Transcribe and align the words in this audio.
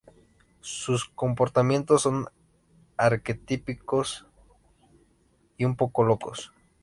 Sus 0.61 1.05
comportamientos 1.09 2.01
son 2.01 2.25
arquetípicos 2.97 4.25
y 5.57 5.65
un 5.65 5.75
poco 5.75 6.03
locos. 6.03 6.51